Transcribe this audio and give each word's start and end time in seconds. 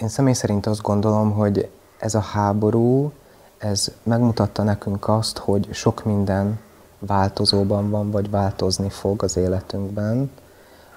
Én 0.00 0.08
személy 0.08 0.32
szerint 0.32 0.66
azt 0.66 0.82
gondolom, 0.82 1.32
hogy 1.32 1.70
ez 1.98 2.14
a 2.14 2.20
háború, 2.20 3.12
ez 3.58 3.92
megmutatta 4.02 4.62
nekünk 4.62 5.08
azt, 5.08 5.38
hogy 5.38 5.68
sok 5.72 6.04
minden 6.04 6.58
változóban 6.98 7.90
van, 7.90 8.10
vagy 8.10 8.30
változni 8.30 8.88
fog 8.88 9.22
az 9.22 9.36
életünkben. 9.36 10.30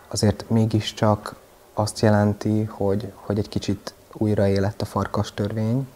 Azért 0.08 0.46
mégiscsak 0.50 1.36
azt 1.74 2.00
jelenti, 2.00 2.64
hogy, 2.64 3.14
hogy 3.16 3.38
egy 3.38 3.50
kicsit 3.50 3.94
újra 4.14 4.48
élett 4.48 4.82
a 4.82 4.86
farkas 4.86 5.34
törvény, 5.34 5.88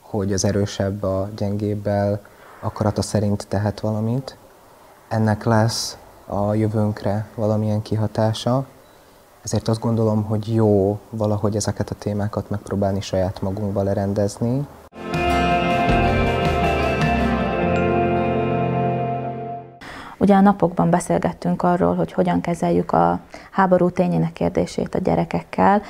hogy 0.00 0.32
az 0.32 0.44
erősebb 0.44 1.02
a 1.02 1.28
gyengébbel 1.36 2.20
akarata 2.60 3.02
szerint 3.02 3.46
tehet 3.48 3.80
valamit. 3.80 4.36
Ennek 5.08 5.44
lesz 5.44 5.96
a 6.26 6.54
jövőnkre 6.54 7.26
valamilyen 7.34 7.82
kihatása, 7.82 8.66
ezért 9.46 9.68
azt 9.68 9.80
gondolom, 9.80 10.24
hogy 10.24 10.54
jó 10.54 10.98
valahogy 11.10 11.56
ezeket 11.56 11.90
a 11.90 11.94
témákat 11.94 12.50
megpróbálni 12.50 13.00
saját 13.00 13.42
magunkba 13.42 13.82
lerendezni. 13.82 14.66
Ugye 20.18 20.34
a 20.34 20.40
napokban 20.40 20.90
beszélgettünk 20.90 21.62
arról, 21.62 21.94
hogy 21.94 22.12
hogyan 22.12 22.40
kezeljük 22.40 22.92
a 22.92 23.20
háború 23.50 23.90
tényének 23.90 24.32
kérdését 24.32 24.94
a 24.94 24.98
gyerekekkel, 24.98 25.82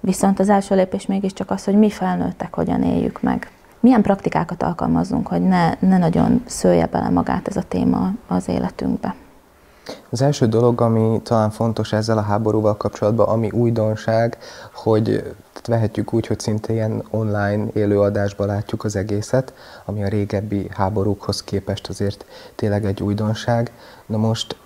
viszont 0.00 0.38
az 0.38 0.48
első 0.48 0.74
lépés 0.74 1.06
mégiscsak 1.06 1.50
az, 1.50 1.64
hogy 1.64 1.78
mi 1.78 1.90
felnőttek 1.90 2.54
hogyan 2.54 2.82
éljük 2.82 3.22
meg. 3.22 3.50
Milyen 3.80 4.02
praktikákat 4.02 4.62
alkalmazzunk, 4.62 5.26
hogy 5.26 5.42
ne, 5.42 5.74
ne 5.78 5.98
nagyon 5.98 6.42
szője 6.46 6.86
bele 6.86 7.08
magát 7.08 7.48
ez 7.48 7.56
a 7.56 7.62
téma 7.68 8.12
az 8.26 8.48
életünkbe? 8.48 9.14
Az 10.10 10.22
első 10.22 10.46
dolog, 10.46 10.80
ami 10.80 11.20
talán 11.22 11.50
fontos 11.50 11.92
ezzel 11.92 12.18
a 12.18 12.22
háborúval 12.22 12.76
kapcsolatban, 12.76 13.28
ami 13.28 13.50
újdonság, 13.50 14.38
hogy 14.72 15.34
vehetjük 15.66 16.12
úgy, 16.12 16.26
hogy 16.26 16.40
szinte 16.40 16.72
ilyen 16.72 17.04
online 17.10 17.66
élőadásban 17.72 18.46
látjuk 18.46 18.84
az 18.84 18.96
egészet, 18.96 19.52
ami 19.84 20.04
a 20.04 20.08
régebbi 20.08 20.68
háborúkhoz 20.70 21.42
képest 21.42 21.88
azért 21.88 22.24
tényleg 22.54 22.84
egy 22.84 23.02
újdonság. 23.02 23.72
Na 24.06 24.16
most 24.16 24.56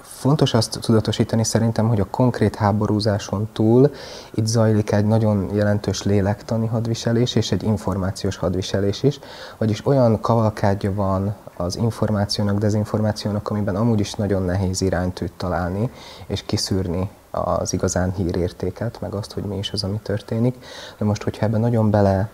fontos 0.00 0.54
azt 0.54 0.78
tudatosítani 0.80 1.44
szerintem, 1.44 1.88
hogy 1.88 2.00
a 2.00 2.10
konkrét 2.10 2.54
háborúzáson 2.54 3.48
túl 3.52 3.90
itt 4.34 4.46
zajlik 4.46 4.92
egy 4.92 5.06
nagyon 5.06 5.50
jelentős 5.54 6.02
lélektani 6.02 6.66
hadviselés 6.66 7.34
és 7.34 7.52
egy 7.52 7.62
információs 7.62 8.36
hadviselés 8.36 9.02
is, 9.02 9.18
vagyis 9.58 9.86
olyan 9.86 10.20
kavalkádja 10.20 10.94
van 10.94 11.34
az 11.56 11.76
információnak, 11.76 12.58
dezinformációnak, 12.58 13.50
amiben 13.50 13.76
amúgy 13.76 14.00
is 14.00 14.14
nagyon 14.14 14.42
nehéz 14.42 14.80
iránytűt 14.80 15.32
találni 15.36 15.90
és 16.26 16.42
kiszűrni 16.46 17.10
az 17.34 17.72
igazán 17.72 18.12
hírértéket, 18.12 19.00
meg 19.00 19.14
azt, 19.14 19.32
hogy 19.32 19.42
mi 19.42 19.56
is 19.56 19.72
az, 19.72 19.84
ami 19.84 20.00
történik. 20.02 20.64
De 20.98 21.04
most, 21.04 21.22
hogyha 21.22 21.46
ebben 21.46 21.60
nagyon 21.60 21.90
bele 21.90 22.28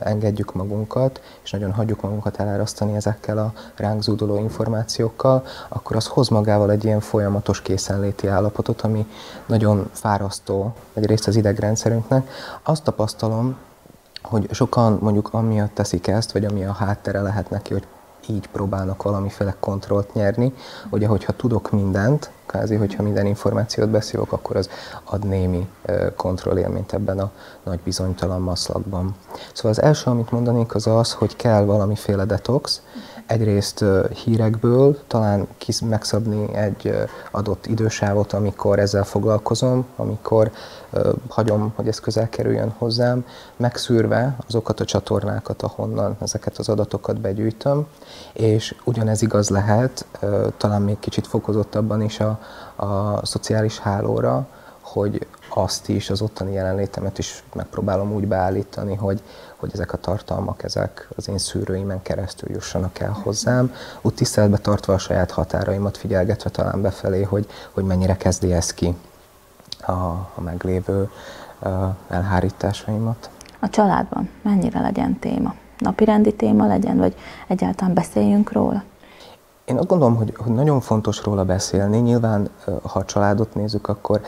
engedjük 0.00 0.54
magunkat, 0.54 1.20
és 1.42 1.50
nagyon 1.50 1.72
hagyjuk 1.72 2.00
magunkat 2.00 2.36
elárasztani 2.36 2.96
ezekkel 2.96 3.38
a 3.38 3.52
ránk 3.76 4.02
zúduló 4.02 4.36
információkkal, 4.38 5.44
akkor 5.68 5.96
az 5.96 6.06
hoz 6.06 6.28
magával 6.28 6.70
egy 6.70 6.84
ilyen 6.84 7.00
folyamatos 7.00 7.62
készenléti 7.62 8.26
állapotot, 8.26 8.80
ami 8.80 9.06
nagyon 9.46 9.90
fárasztó 9.92 10.74
egyrészt 10.94 11.26
az 11.26 11.36
idegrendszerünknek. 11.36 12.30
Azt 12.62 12.82
tapasztalom, 12.82 13.56
hogy 14.22 14.48
sokan 14.50 14.98
mondjuk 15.00 15.28
amiatt 15.32 15.74
teszik 15.74 16.06
ezt, 16.06 16.32
vagy 16.32 16.44
ami 16.44 16.64
a 16.64 16.72
háttere 16.72 17.20
lehet 17.20 17.50
neki, 17.50 17.72
hogy 17.72 17.86
így 18.30 18.48
próbálnak 18.48 19.02
valamiféle 19.02 19.54
kontrollt 19.60 20.14
nyerni. 20.14 20.54
Ugye, 20.90 21.06
hogyha 21.06 21.32
tudok 21.32 21.70
mindent, 21.70 22.30
kázi, 22.46 22.74
hogyha 22.74 23.02
minden 23.02 23.26
információt 23.26 23.88
beszélok, 23.88 24.32
akkor 24.32 24.56
az 24.56 24.70
ad 25.04 25.26
némi 25.26 25.68
kontrollélményt 26.16 26.92
ebben 26.92 27.18
a 27.18 27.30
nagy 27.62 27.80
bizonytalan 27.84 28.40
maszlakban. 28.40 29.14
Szóval 29.52 29.70
az 29.70 29.82
első, 29.82 30.10
amit 30.10 30.30
mondanék, 30.30 30.74
az 30.74 30.86
az, 30.86 31.12
hogy 31.12 31.36
kell 31.36 31.64
valamiféle 31.64 32.24
detox, 32.24 32.82
egyrészt 33.30 33.84
hírekből, 34.24 34.98
talán 35.06 35.46
kis 35.58 35.80
megszabni 35.80 36.54
egy 36.54 36.94
adott 37.30 37.66
idősávot, 37.66 38.32
amikor 38.32 38.78
ezzel 38.78 39.04
foglalkozom, 39.04 39.86
amikor 39.96 40.50
hagyom, 41.28 41.72
hogy 41.76 41.88
ez 41.88 42.00
közel 42.00 42.28
kerüljön 42.28 42.74
hozzám, 42.78 43.24
megszűrve 43.56 44.36
azokat 44.46 44.80
a 44.80 44.84
csatornákat, 44.84 45.62
ahonnan 45.62 46.16
ezeket 46.20 46.58
az 46.58 46.68
adatokat 46.68 47.20
begyűjtöm, 47.20 47.86
és 48.32 48.74
ugyanez 48.84 49.22
igaz 49.22 49.48
lehet, 49.48 50.06
talán 50.56 50.82
még 50.82 50.98
kicsit 50.98 51.26
fokozottabban 51.26 52.02
is 52.02 52.20
a, 52.20 52.40
a 52.76 53.20
szociális 53.26 53.78
hálóra, 53.78 54.46
hogy 54.80 55.26
azt 55.54 55.88
is, 55.88 56.10
az 56.10 56.20
ottani 56.20 56.52
jelenlétemet 56.52 57.18
is 57.18 57.42
megpróbálom 57.52 58.12
úgy 58.12 58.26
beállítani, 58.26 58.94
hogy, 58.94 59.22
hogy 59.56 59.70
ezek 59.72 59.92
a 59.92 59.96
tartalmak, 59.96 60.62
ezek 60.62 61.08
az 61.16 61.28
én 61.28 61.38
szűrőimen 61.38 62.02
keresztül 62.02 62.50
jussanak 62.50 62.98
el 62.98 63.18
hozzám, 63.22 63.74
úgy 64.00 64.14
tiszteletbe 64.14 64.58
tartva 64.58 64.92
a 64.92 64.98
saját 64.98 65.30
határaimat, 65.30 65.96
figyelgetve 65.96 66.50
talán 66.50 66.82
befelé, 66.82 67.22
hogy, 67.22 67.46
hogy 67.70 67.84
mennyire 67.84 68.16
kezdi 68.16 68.52
ez 68.52 68.74
ki 68.74 68.96
a, 69.80 69.92
a 70.34 70.40
meglévő 70.44 71.10
a 71.62 71.68
elhárításaimat. 72.08 73.30
A 73.60 73.68
családban 73.68 74.28
mennyire 74.42 74.80
legyen 74.80 75.18
téma? 75.18 75.54
Napirendi 75.78 76.34
téma 76.34 76.66
legyen, 76.66 76.96
vagy 76.96 77.14
egyáltalán 77.48 77.94
beszéljünk 77.94 78.52
róla? 78.52 78.82
Én 79.64 79.76
azt 79.76 79.86
gondolom, 79.86 80.16
hogy, 80.16 80.34
hogy 80.36 80.52
nagyon 80.52 80.80
fontos 80.80 81.22
róla 81.24 81.44
beszélni. 81.44 81.98
Nyilván, 81.98 82.50
ha 82.64 82.98
a 82.98 83.04
családot 83.04 83.54
nézzük, 83.54 83.88
akkor 83.88 84.20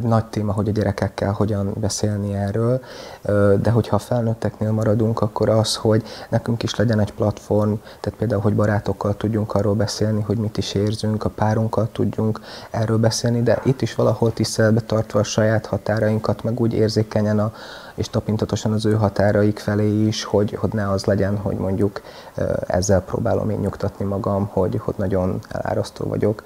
nagy 0.00 0.24
téma, 0.24 0.52
hogy 0.52 0.68
a 0.68 0.72
gyerekekkel 0.72 1.32
hogyan 1.32 1.72
beszélni 1.80 2.34
erről, 2.34 2.80
de 3.60 3.70
hogyha 3.70 3.96
a 3.96 3.98
felnőtteknél 3.98 4.72
maradunk, 4.72 5.20
akkor 5.20 5.48
az, 5.48 5.76
hogy 5.76 6.02
nekünk 6.28 6.62
is 6.62 6.74
legyen 6.74 7.00
egy 7.00 7.12
platform, 7.12 7.72
tehát 8.00 8.18
például, 8.18 8.40
hogy 8.40 8.54
barátokkal 8.54 9.16
tudjunk 9.16 9.54
arról 9.54 9.74
beszélni, 9.74 10.22
hogy 10.22 10.38
mit 10.38 10.58
is 10.58 10.74
érzünk, 10.74 11.24
a 11.24 11.28
párunkkal 11.28 11.88
tudjunk 11.92 12.40
erről 12.70 12.98
beszélni, 12.98 13.42
de 13.42 13.60
itt 13.64 13.82
is 13.82 13.94
valahol 13.94 14.32
tiszteletbe 14.32 14.80
tartva 14.80 15.18
a 15.18 15.22
saját 15.22 15.66
határainkat, 15.66 16.42
meg 16.42 16.60
úgy 16.60 16.72
érzékenyen 16.72 17.38
a, 17.38 17.52
és 17.96 18.08
tapintatosan 18.08 18.72
az 18.72 18.84
ő 18.84 18.94
határaik 18.94 19.58
felé 19.58 20.06
is, 20.06 20.24
hogy, 20.24 20.54
hogy 20.54 20.72
ne 20.72 20.90
az 20.90 21.04
legyen, 21.04 21.36
hogy 21.36 21.56
mondjuk 21.56 22.02
ezzel 22.66 23.00
próbálom 23.00 23.50
én 23.50 23.58
nyugtatni 23.58 24.04
magam, 24.04 24.48
hogy, 24.52 24.78
hogy 24.78 24.94
nagyon 24.98 25.40
elárasztó 25.48 26.04
vagyok. 26.04 26.42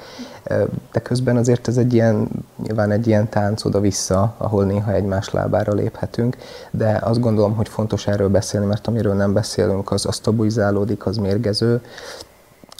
De 0.93 1.01
közben 1.03 1.37
azért 1.37 1.69
ez 1.69 1.77
egy 1.77 1.93
ilyen, 1.93 2.29
nyilván 2.63 2.91
egy 2.91 3.07
ilyen 3.07 3.29
tánc 3.29 3.65
oda-vissza, 3.65 4.35
ahol 4.37 4.65
néha 4.65 4.93
egymás 4.93 5.31
lábára 5.31 5.73
léphetünk, 5.73 6.37
de 6.71 6.99
azt 7.03 7.21
gondolom, 7.21 7.57
hogy 7.57 7.69
fontos 7.69 8.07
erről 8.07 8.29
beszélni, 8.29 8.67
mert 8.67 8.87
amiről 8.87 9.15
nem 9.15 9.33
beszélünk, 9.33 9.91
az, 9.91 10.07
az 10.07 10.19
tabuizálódik, 10.19 11.07
az 11.07 11.17
mérgező, 11.17 11.81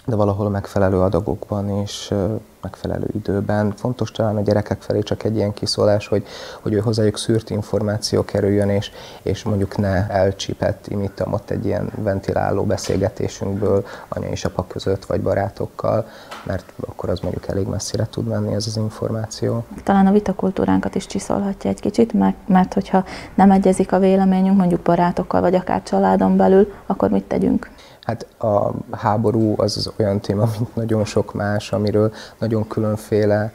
de 0.07 0.17
valahol 0.17 0.47
a 0.47 0.51
megfelelő 0.51 1.01
adagokban 1.01 1.69
és 1.69 2.15
megfelelő 2.63 3.07
időben. 3.13 3.73
Fontos 3.77 4.11
talán 4.11 4.37
a 4.37 4.41
gyerekek 4.41 4.83
felé 4.83 5.01
csak 5.01 5.25
egy 5.25 5.37
ilyen 5.37 5.53
kiszólás, 5.53 6.07
hogy, 6.07 6.27
hogy 6.61 6.73
ő 6.73 6.79
hozzájuk 6.79 7.19
szűrt 7.19 7.51
információ 7.51 8.25
kerüljön, 8.25 8.69
és, 8.69 8.91
és 9.23 9.43
mondjuk 9.43 9.77
ne 9.77 10.09
elcsipett, 10.09 10.87
imittam 10.87 11.33
ott 11.33 11.51
egy 11.51 11.67
ilyen 11.67 11.91
ventiláló 11.97 12.65
beszélgetésünkből 12.65 13.87
anya 14.09 14.29
és 14.29 14.45
apa 14.45 14.65
között, 14.67 15.05
vagy 15.05 15.21
barátokkal, 15.21 16.09
mert 16.45 16.73
akkor 16.81 17.09
az 17.09 17.21
mondjuk 17.21 17.49
elég 17.49 17.67
messzire 17.67 18.07
tud 18.11 18.27
menni 18.27 18.55
ez 18.55 18.67
az 18.67 18.77
információ. 18.77 19.65
Talán 19.85 20.07
a 20.07 20.13
vitakultúránkat 20.13 20.95
is 20.95 21.07
csiszolhatja 21.07 21.71
egy 21.71 21.81
kicsit, 21.81 22.13
mert, 22.13 22.37
mert 22.47 22.75
hogyha 22.75 23.05
nem 23.35 23.51
egyezik 23.51 23.93
a 23.93 23.99
véleményünk 23.99 24.57
mondjuk 24.57 24.81
barátokkal, 24.81 25.41
vagy 25.41 25.55
akár 25.55 25.83
családon 25.83 26.37
belül, 26.37 26.73
akkor 26.87 27.11
mit 27.11 27.25
tegyünk? 27.25 27.71
Hát 28.11 28.27
a 28.39 28.73
háború 28.91 29.55
az 29.57 29.77
az 29.77 29.93
olyan 29.97 30.21
téma, 30.21 30.49
mint 30.59 30.75
nagyon 30.75 31.05
sok 31.05 31.35
más, 31.35 31.73
amiről 31.73 32.13
nagyon 32.39 32.67
különféle 32.69 33.53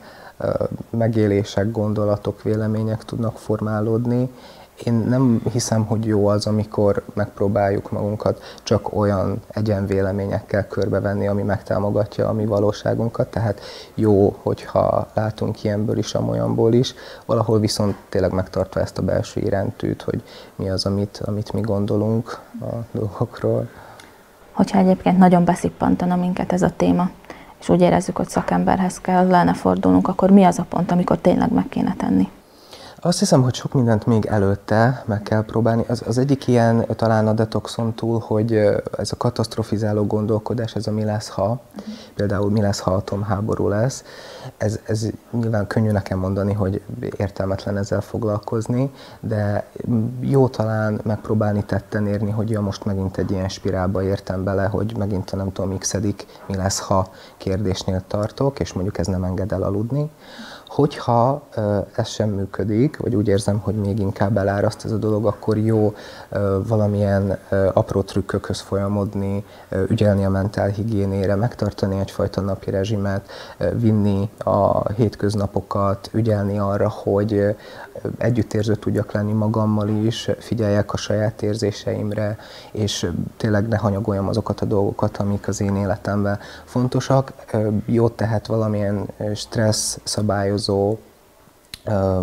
megélések, 0.89 1.71
gondolatok, 1.71 2.43
vélemények 2.43 3.03
tudnak 3.03 3.37
formálódni. 3.37 4.29
Én 4.83 4.93
nem 4.93 5.41
hiszem, 5.51 5.85
hogy 5.85 6.05
jó 6.05 6.27
az, 6.27 6.45
amikor 6.45 7.03
megpróbáljuk 7.13 7.91
magunkat 7.91 8.41
csak 8.63 8.97
olyan 8.97 9.41
egyenvéleményekkel 9.47 10.67
körbevenni, 10.67 11.27
ami 11.27 11.43
megtámogatja 11.43 12.27
a 12.27 12.33
mi 12.33 12.45
valóságunkat, 12.45 13.27
tehát 13.27 13.61
jó, 13.95 14.35
hogyha 14.41 15.07
látunk 15.13 15.63
ilyenből 15.63 15.97
is, 15.97 16.13
amolyanból 16.13 16.73
is, 16.73 16.93
valahol 17.25 17.59
viszont 17.59 17.95
tényleg 18.09 18.31
megtartva 18.31 18.79
ezt 18.79 18.97
a 18.97 19.01
belső 19.01 19.41
iránytűt, 19.41 20.01
hogy 20.01 20.23
mi 20.55 20.69
az, 20.69 20.85
amit, 20.85 21.21
amit 21.25 21.53
mi 21.53 21.61
gondolunk 21.61 22.39
a 22.61 22.75
dolgokról 22.91 23.67
hogyha 24.55 24.79
egyébként 24.79 25.17
nagyon 25.17 25.45
beszippantana 25.45 26.15
minket 26.15 26.53
ez 26.53 26.61
a 26.61 26.75
téma, 26.75 27.09
és 27.59 27.69
úgy 27.69 27.81
érezzük, 27.81 28.17
hogy 28.17 28.29
szakemberhez 28.29 29.01
kell 29.01 29.27
lenne 29.27 29.53
fordulnunk, 29.53 30.07
akkor 30.07 30.29
mi 30.29 30.43
az 30.43 30.59
a 30.59 30.65
pont, 30.69 30.91
amikor 30.91 31.17
tényleg 31.17 31.51
meg 31.51 31.69
kéne 31.69 31.93
tenni? 31.97 32.29
Azt 33.05 33.19
hiszem, 33.19 33.41
hogy 33.41 33.53
sok 33.53 33.73
mindent 33.73 34.05
még 34.05 34.25
előtte 34.25 35.03
meg 35.05 35.21
kell 35.21 35.43
próbálni. 35.43 35.85
Az, 35.87 36.03
az 36.07 36.17
egyik 36.17 36.47
ilyen 36.47 36.85
talán 36.95 37.27
a 37.27 37.33
detoxon 37.33 37.93
túl, 37.93 38.19
hogy 38.19 38.53
ez 38.97 39.11
a 39.11 39.17
katasztrofizáló 39.17 40.05
gondolkodás, 40.05 40.75
ez 40.75 40.87
a 40.87 40.91
mi 40.91 41.03
lesz, 41.03 41.27
ha, 41.27 41.59
például 42.15 42.51
mi 42.51 42.61
lesz, 42.61 42.79
ha 42.79 42.91
atomháború 42.91 43.67
lesz, 43.67 44.03
ez, 44.57 44.79
ez 44.83 45.07
nyilván 45.31 45.67
könnyű 45.67 45.91
nekem 45.91 46.19
mondani, 46.19 46.53
hogy 46.53 46.81
értelmetlen 47.17 47.77
ezzel 47.77 48.01
foglalkozni, 48.01 48.91
de 49.19 49.65
jó 50.19 50.47
talán 50.47 51.01
megpróbálni 51.03 51.63
tetten 51.63 52.07
érni, 52.07 52.31
hogy 52.31 52.49
ja, 52.49 52.61
most 52.61 52.85
megint 52.85 53.17
egy 53.17 53.31
ilyen 53.31 53.49
spirálba 53.49 54.03
értem 54.03 54.43
bele, 54.43 54.65
hogy 54.65 54.97
megint 54.97 55.35
nem 55.35 55.51
tudom, 55.51 55.77
x 55.77 55.97
mi 56.47 56.55
lesz, 56.55 56.79
ha 56.79 57.09
kérdésnél 57.37 58.03
tartok, 58.07 58.59
és 58.59 58.73
mondjuk 58.73 58.97
ez 58.97 59.07
nem 59.07 59.23
enged 59.23 59.51
el 59.51 59.63
aludni. 59.63 60.09
Hogyha 60.75 61.41
ez 61.95 62.07
sem 62.07 62.29
működik, 62.29 62.97
vagy 62.97 63.15
úgy 63.15 63.27
érzem, 63.27 63.59
hogy 63.59 63.75
még 63.75 63.99
inkább 63.99 64.37
eláraszt 64.37 64.85
ez 64.85 64.91
a 64.91 64.97
dolog, 64.97 65.25
akkor 65.25 65.57
jó 65.57 65.93
valamilyen 66.67 67.37
apró 67.73 68.01
trükkökhöz 68.01 68.59
folyamodni, 68.59 69.45
ügyelni 69.87 70.25
a 70.25 70.29
mentálhigiénére, 70.29 71.35
megtartani 71.35 71.99
egyfajta 71.99 72.41
napi 72.41 72.69
rezsimet, 72.69 73.29
vinni 73.73 74.29
a 74.37 74.91
hétköznapokat, 74.91 76.09
ügyelni 76.13 76.59
arra, 76.59 76.89
hogy 76.89 77.55
együttérző 78.17 78.75
tudjak 78.75 79.11
lenni 79.11 79.33
magammal 79.33 79.87
is, 79.87 80.29
figyeljek 80.39 80.93
a 80.93 80.97
saját 80.97 81.41
érzéseimre, 81.41 82.37
és 82.71 83.11
tényleg 83.37 83.67
ne 83.67 83.77
hanyagoljam 83.77 84.27
azokat 84.27 84.61
a 84.61 84.65
dolgokat, 84.65 85.17
amik 85.17 85.47
az 85.47 85.61
én 85.61 85.75
életemben 85.75 86.39
fontosak. 86.63 87.33
Jót 87.85 88.13
tehet 88.13 88.47
valamilyen 88.47 89.05
stressz 89.35 89.99
szabályozó 90.03 90.63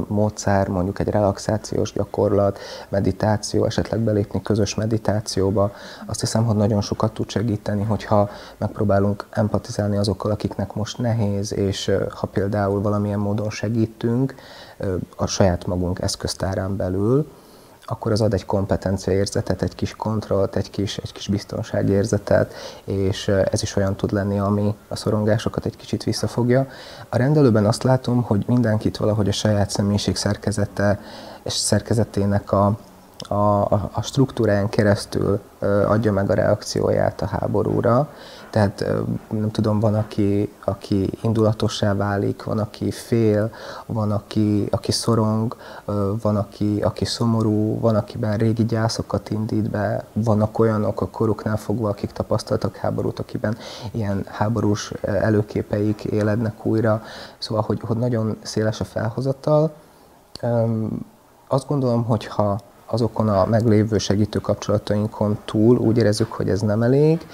módszer, 0.06 0.68
mondjuk 0.68 0.98
egy 0.98 1.08
relaxációs 1.08 1.92
gyakorlat, 1.92 2.58
meditáció, 2.88 3.64
esetleg 3.64 4.00
belépni 4.00 4.42
közös 4.42 4.74
meditációba, 4.74 5.72
azt 6.06 6.20
hiszem, 6.20 6.44
hogy 6.44 6.56
nagyon 6.56 6.80
sokat 6.80 7.12
tud 7.12 7.30
segíteni, 7.30 7.82
hogyha 7.82 8.30
megpróbálunk 8.56 9.26
empatizálni 9.30 9.96
azokkal, 9.96 10.30
akiknek 10.30 10.74
most 10.74 10.98
nehéz, 10.98 11.52
és 11.52 11.90
ha 12.10 12.26
például 12.26 12.80
valamilyen 12.80 13.18
módon 13.18 13.50
segítünk 13.50 14.34
a 15.16 15.26
saját 15.26 15.66
magunk 15.66 16.00
eszköztárán 16.00 16.76
belül, 16.76 17.26
akkor 17.92 18.12
az 18.12 18.20
ad 18.20 18.34
egy 18.34 18.44
kompetenciaérzetet, 18.44 19.62
egy 19.62 19.74
kis 19.74 19.94
kontrollt, 19.96 20.56
egy 20.56 20.70
kis, 20.70 20.96
egy 20.96 21.12
kis 21.12 21.28
biztonságérzetet, 21.28 22.54
és 22.84 23.28
ez 23.28 23.62
is 23.62 23.76
olyan 23.76 23.96
tud 23.96 24.12
lenni, 24.12 24.38
ami 24.38 24.74
a 24.88 24.96
szorongásokat 24.96 25.66
egy 25.66 25.76
kicsit 25.76 26.04
visszafogja. 26.04 26.66
A 27.08 27.16
rendelőben 27.16 27.66
azt 27.66 27.82
látom, 27.82 28.22
hogy 28.22 28.44
mindenkit 28.46 28.96
valahogy 28.96 29.28
a 29.28 29.32
saját 29.32 29.70
személyiség 29.70 30.16
szerkezete 30.16 31.00
és 31.42 31.52
szerkezetének 31.52 32.52
a, 32.52 32.78
a, 33.28 33.62
a 33.92 34.02
struktúráján 34.02 34.68
keresztül 34.68 35.40
adja 35.86 36.12
meg 36.12 36.30
a 36.30 36.34
reakcióját 36.34 37.22
a 37.22 37.26
háborúra. 37.26 38.08
Tehát 38.50 38.84
nem 39.30 39.50
tudom, 39.50 39.80
van, 39.80 39.94
aki, 39.94 40.52
aki 40.64 41.10
indulatossá 41.22 41.94
válik, 41.94 42.44
van, 42.44 42.58
aki 42.58 42.90
fél, 42.90 43.50
van, 43.86 44.12
aki, 44.12 44.68
aki 44.70 44.92
szorong, 44.92 45.56
van, 46.22 46.36
aki, 46.36 46.80
aki 46.82 47.04
szomorú, 47.04 47.80
van, 47.80 47.96
akiben 47.96 48.36
régi 48.36 48.64
gyászokat 48.64 49.30
indít 49.30 49.70
be, 49.70 50.04
vannak 50.12 50.58
olyanok 50.58 51.00
a 51.00 51.08
koruknál 51.08 51.56
fogva, 51.56 51.88
akik 51.88 52.10
tapasztaltak 52.10 52.76
háborút, 52.76 53.18
akiben 53.18 53.56
ilyen 53.90 54.24
háborús 54.28 54.92
előképeik 55.00 56.04
élednek 56.04 56.66
újra. 56.66 57.02
Szóval, 57.38 57.62
hogy, 57.66 57.80
hogy 57.86 57.96
nagyon 57.96 58.36
széles 58.42 58.80
a 58.80 58.84
felhozatal. 58.84 59.72
Azt 61.48 61.66
gondolom, 61.66 62.04
hogy 62.04 62.26
ha 62.26 62.58
azokon 62.92 63.28
a 63.28 63.46
meglévő 63.46 63.98
segítő 63.98 64.38
kapcsolatainkon 64.38 65.38
túl 65.44 65.78
úgy 65.78 65.98
érezzük, 65.98 66.32
hogy 66.32 66.48
ez 66.48 66.60
nem 66.60 66.82
elég, 66.82 67.26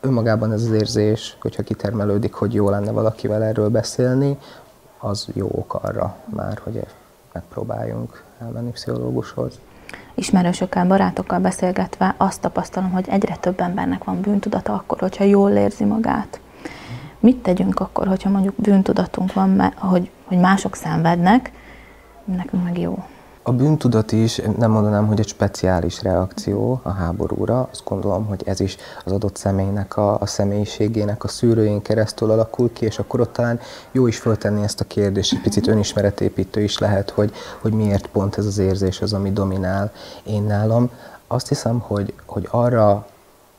önmagában 0.00 0.52
ez 0.52 0.62
az 0.62 0.70
érzés, 0.70 1.36
hogyha 1.40 1.62
kitermelődik, 1.62 2.32
hogy 2.32 2.54
jó 2.54 2.70
lenne 2.70 2.90
valakivel 2.90 3.42
erről 3.42 3.68
beszélni, 3.68 4.38
az 4.98 5.26
jó 5.32 5.48
ok 5.52 5.74
arra 5.74 6.16
már, 6.24 6.60
hogy 6.62 6.86
megpróbáljunk 7.32 8.22
elmenni 8.40 8.70
pszichológushoz. 8.70 9.58
Ismerősökkel, 10.14 10.86
barátokkal 10.86 11.38
beszélgetve 11.38 12.14
azt 12.16 12.40
tapasztalom, 12.40 12.90
hogy 12.90 13.08
egyre 13.08 13.36
több 13.36 13.60
embernek 13.60 14.04
van 14.04 14.20
bűntudata 14.20 14.72
akkor, 14.72 14.98
hogyha 14.98 15.24
jól 15.24 15.50
érzi 15.50 15.84
magát. 15.84 16.40
Mit 17.20 17.42
tegyünk 17.42 17.80
akkor, 17.80 18.06
hogyha 18.06 18.30
mondjuk 18.30 18.54
bűntudatunk 18.56 19.32
van, 19.32 19.72
hogy, 19.76 20.10
hogy 20.24 20.38
mások 20.38 20.74
szenvednek, 20.74 21.52
nekünk 22.24 22.64
meg 22.64 22.78
jó? 22.78 23.04
A 23.46 23.52
bűntudat 23.52 24.12
is 24.12 24.40
nem 24.58 24.70
mondanám, 24.70 25.06
hogy 25.06 25.18
egy 25.18 25.28
speciális 25.28 26.02
reakció 26.02 26.80
a 26.82 26.90
háborúra. 26.90 27.68
Azt 27.70 27.84
gondolom, 27.84 28.26
hogy 28.26 28.42
ez 28.46 28.60
is 28.60 28.76
az 29.04 29.12
adott 29.12 29.36
személynek, 29.36 29.96
a, 29.96 30.20
a 30.20 30.26
személyiségének 30.26 31.24
a 31.24 31.28
szűrőjén 31.28 31.82
keresztül 31.82 32.30
alakul 32.30 32.72
ki, 32.72 32.84
és 32.84 32.98
akkor 32.98 33.20
ott 33.20 33.32
talán 33.32 33.60
jó 33.92 34.06
is 34.06 34.18
föltenni 34.18 34.62
ezt 34.62 34.80
a 34.80 34.84
kérdést, 34.84 35.32
egy 35.32 35.40
picit 35.40 35.66
önismeretépítő 35.66 36.62
is 36.62 36.78
lehet, 36.78 37.10
hogy, 37.10 37.32
hogy 37.60 37.72
miért 37.72 38.06
pont 38.06 38.38
ez 38.38 38.46
az 38.46 38.58
érzés 38.58 39.00
az, 39.00 39.12
ami 39.12 39.32
dominál 39.32 39.92
én 40.22 40.42
nálam. 40.42 40.90
Azt 41.26 41.48
hiszem, 41.48 41.78
hogy, 41.78 42.14
hogy 42.26 42.48
arra 42.50 43.06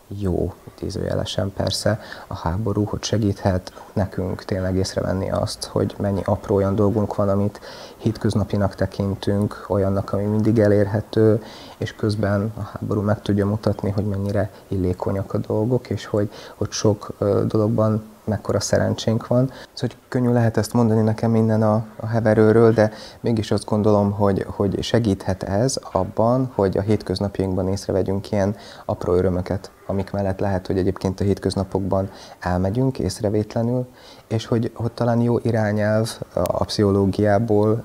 jó, 0.07 0.53
idézőjelesen 0.77 1.53
persze, 1.53 1.99
a 2.27 2.35
háború, 2.35 2.83
hogy 2.83 3.03
segíthet 3.03 3.73
nekünk 3.93 4.43
tényleg 4.43 4.75
észrevenni 4.75 5.31
azt, 5.31 5.65
hogy 5.65 5.95
mennyi 5.99 6.21
apró 6.25 6.55
olyan 6.55 6.75
dolgunk 6.75 7.15
van, 7.15 7.29
amit 7.29 7.59
hétköznapinak 7.97 8.75
tekintünk, 8.75 9.65
olyannak, 9.67 10.13
ami 10.13 10.23
mindig 10.23 10.59
elérhető, 10.59 11.43
és 11.77 11.95
közben 11.95 12.53
a 12.57 12.61
háború 12.61 13.01
meg 13.01 13.21
tudja 13.21 13.45
mutatni, 13.45 13.89
hogy 13.89 14.05
mennyire 14.05 14.51
illékonyak 14.67 15.33
a 15.33 15.37
dolgok, 15.37 15.89
és 15.89 16.05
hogy, 16.05 16.29
hogy 16.55 16.71
sok 16.71 17.13
dologban 17.47 18.03
mekkora 18.25 18.59
szerencsénk 18.59 19.27
van. 19.27 19.45
Szóval 19.45 19.65
hogy 19.73 19.97
könnyű 20.07 20.31
lehet 20.31 20.57
ezt 20.57 20.73
mondani 20.73 21.01
nekem 21.01 21.35
innen 21.35 21.63
a, 21.63 21.85
a 21.95 22.05
heverőről, 22.05 22.73
de 22.73 22.91
mégis 23.19 23.51
azt 23.51 23.65
gondolom, 23.65 24.11
hogy, 24.11 24.45
hogy 24.47 24.83
segíthet 24.83 25.43
ez 25.43 25.79
abban, 25.91 26.51
hogy 26.55 26.77
a 26.77 26.81
hétköznapjainkban 26.81 27.67
észrevegyünk 27.67 28.31
ilyen 28.31 28.55
apró 28.85 29.13
örömöket, 29.13 29.71
amik 29.85 30.11
mellett 30.11 30.39
lehet, 30.39 30.67
hogy 30.67 30.77
egyébként 30.77 31.19
a 31.19 31.23
hétköznapokban 31.23 32.09
elmegyünk 32.39 32.99
észrevétlenül, 32.99 33.87
és 34.27 34.45
hogy, 34.45 34.71
hogy 34.73 34.91
talán 34.91 35.21
jó 35.21 35.37
irányelv 35.37 36.17
a 36.33 36.63
pszichológiából 36.63 37.83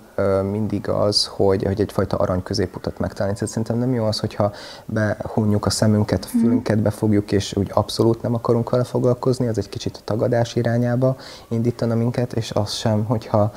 mindig 0.51 0.89
az, 0.89 1.27
hogy, 1.27 1.65
hogy 1.65 1.81
egyfajta 1.81 2.17
arany 2.17 2.43
középutat 2.43 2.99
megtalálni. 2.99 3.35
Tehát 3.35 3.51
szerintem 3.51 3.79
nem 3.79 3.95
jó 3.95 4.05
az, 4.05 4.19
hogyha 4.19 4.53
behunjuk 4.85 5.67
a 5.67 5.71
szemünket, 5.71 6.25
a 6.25 6.29
mhm. 6.33 6.39
fülünket 6.39 6.79
befogjuk, 6.79 7.33
és 7.33 7.57
úgy 7.57 7.71
abszolút 7.75 8.23
nem 8.23 8.35
akarunk 8.35 8.71
vele 8.71 8.85
foglalkozni, 8.85 9.47
az 9.47 9.59
egy 9.59 9.69
kicsit 9.69 9.97
a 9.97 10.01
tagadás 10.05 10.57
irányába 10.57 11.17
indítana 11.49 11.95
minket, 11.95 12.33
és 12.33 12.51
az 12.51 12.73
sem, 12.73 13.05
hogyha 13.05 13.53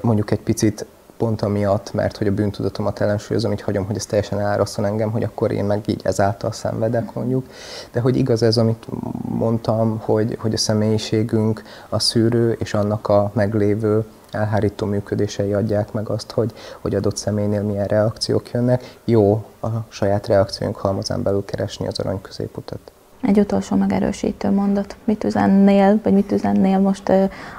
mondjuk 0.00 0.30
egy 0.30 0.40
picit 0.40 0.86
pont 1.16 1.42
amiatt, 1.42 1.92
mert 1.92 2.16
hogy 2.16 2.26
a 2.26 2.32
bűntudatomat 2.32 3.00
ellensúlyozom, 3.00 3.52
így 3.52 3.62
hagyom, 3.62 3.84
hogy 3.84 3.96
ez 3.96 4.06
teljesen 4.06 4.40
elrosszon 4.40 4.84
engem, 4.84 5.10
hogy 5.10 5.22
akkor 5.22 5.52
én 5.52 5.64
meg 5.64 5.80
így 5.86 6.00
ezáltal 6.04 6.52
szenvedek 6.52 7.14
mondjuk. 7.14 7.46
De 7.92 8.00
hogy 8.00 8.16
igaz 8.16 8.42
ez, 8.42 8.56
amit 8.56 8.86
mondtam, 9.28 10.00
hogy, 10.04 10.36
hogy 10.40 10.54
a 10.54 10.56
személyiségünk 10.56 11.62
a 11.88 11.98
szűrő, 11.98 12.56
és 12.58 12.74
annak 12.74 13.08
a 13.08 13.30
meglévő 13.34 14.04
elhárító 14.30 14.86
működései 14.86 15.52
adják 15.52 15.92
meg 15.92 16.08
azt, 16.08 16.30
hogy, 16.30 16.52
hogy 16.80 16.94
adott 16.94 17.16
személynél 17.16 17.62
milyen 17.62 17.86
reakciók 17.86 18.50
jönnek. 18.50 18.98
Jó 19.04 19.44
a 19.62 19.68
saját 19.88 20.26
reakciónk 20.26 20.76
halmazán 20.76 21.22
belül 21.22 21.44
keresni 21.44 21.86
az 21.86 21.98
arany 21.98 22.20
középutat. 22.20 22.92
Egy 23.22 23.38
utolsó 23.38 23.76
megerősítő 23.76 24.50
mondat. 24.50 24.96
Mit 25.04 25.24
üzennél, 25.24 26.00
vagy 26.02 26.12
mit 26.12 26.32
üzennél 26.32 26.78
most 26.78 27.12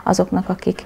azoknak, 0.04 0.50
akik 0.50 0.86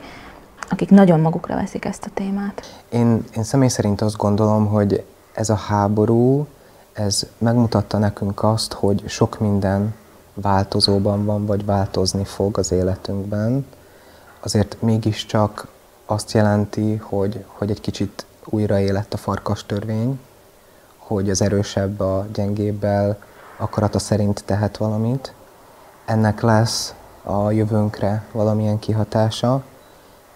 akik 0.69 0.89
nagyon 0.89 1.19
magukra 1.19 1.55
veszik 1.55 1.85
ezt 1.85 2.05
a 2.05 2.09
témát? 2.13 2.81
Én, 2.89 3.23
én 3.35 3.43
személy 3.43 3.67
szerint 3.67 4.01
azt 4.01 4.17
gondolom, 4.17 4.67
hogy 4.67 5.03
ez 5.33 5.49
a 5.49 5.55
háború, 5.55 6.47
ez 6.93 7.25
megmutatta 7.38 7.97
nekünk 7.97 8.43
azt, 8.43 8.73
hogy 8.73 9.03
sok 9.07 9.39
minden 9.39 9.93
változóban 10.33 11.25
van, 11.25 11.45
vagy 11.45 11.65
változni 11.65 12.23
fog 12.23 12.57
az 12.57 12.71
életünkben. 12.71 13.65
Azért 14.39 14.77
mégiscsak 14.81 15.67
azt 16.05 16.31
jelenti, 16.31 16.95
hogy, 16.95 17.45
hogy 17.47 17.69
egy 17.69 17.81
kicsit 17.81 18.25
újra 18.45 18.79
élett 18.79 19.13
a 19.13 19.17
farkas 19.17 19.65
törvény, 19.65 20.19
hogy 20.97 21.29
az 21.29 21.41
erősebb 21.41 21.99
a 21.99 22.25
gyengébbel 22.33 23.17
akarata 23.57 23.99
szerint 23.99 24.43
tehet 24.45 24.77
valamit. 24.77 25.33
Ennek 26.05 26.41
lesz 26.41 26.93
a 27.23 27.51
jövőnkre 27.51 28.23
valamilyen 28.31 28.79
kihatása, 28.79 29.63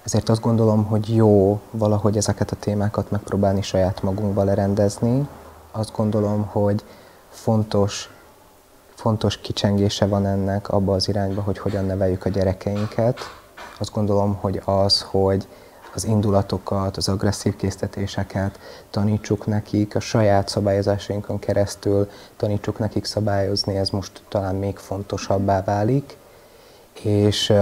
ezért 0.03 0.29
azt 0.29 0.41
gondolom, 0.41 0.83
hogy 0.83 1.15
jó 1.15 1.59
valahogy 1.71 2.17
ezeket 2.17 2.51
a 2.51 2.55
témákat 2.55 3.11
megpróbálni 3.11 3.61
saját 3.61 4.01
magunkba 4.01 4.43
lerendezni. 4.43 5.27
Azt 5.71 5.95
gondolom, 5.95 6.45
hogy 6.45 6.83
fontos, 7.29 8.09
fontos 8.95 9.37
kicsengése 9.37 10.05
van 10.05 10.25
ennek 10.25 10.69
abba 10.69 10.93
az 10.93 11.07
irányba, 11.07 11.41
hogy 11.41 11.57
hogyan 11.57 11.85
neveljük 11.85 12.25
a 12.25 12.29
gyerekeinket. 12.29 13.19
Azt 13.79 13.91
gondolom, 13.91 14.37
hogy 14.41 14.61
az, 14.65 15.01
hogy 15.01 15.47
az 15.95 16.05
indulatokat, 16.05 16.97
az 16.97 17.07
agresszív 17.09 17.55
késztetéseket, 17.55 18.59
tanítsuk 18.89 19.45
nekik 19.45 19.95
a 19.95 19.99
saját 19.99 20.47
szabályozásainkon 20.47 21.39
keresztül, 21.39 22.09
tanítsuk 22.37 22.79
nekik 22.79 23.05
szabályozni, 23.05 23.75
ez 23.75 23.89
most 23.89 24.21
talán 24.29 24.55
még 24.55 24.77
fontosabbá 24.77 25.63
válik, 25.63 26.17
és 27.01 27.53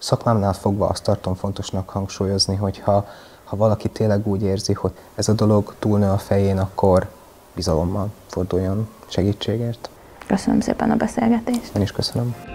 szakmámnál 0.00 0.52
fogva 0.52 0.86
azt 0.86 1.02
tartom 1.02 1.34
fontosnak 1.34 1.88
hangsúlyozni, 1.88 2.54
hogy 2.56 2.78
ha, 2.78 3.06
ha 3.44 3.56
valaki 3.56 3.88
tényleg 3.88 4.26
úgy 4.26 4.42
érzi, 4.42 4.72
hogy 4.72 4.92
ez 5.14 5.28
a 5.28 5.32
dolog 5.32 5.74
túlnő 5.78 6.08
a 6.08 6.18
fején, 6.18 6.58
akkor 6.58 7.08
bizalommal 7.54 8.08
forduljon 8.26 8.88
segítségért. 9.06 9.90
Köszönöm 10.26 10.60
szépen 10.60 10.90
a 10.90 10.96
beszélgetést. 10.96 11.76
Én 11.76 11.82
is 11.82 11.92
köszönöm. 11.92 12.49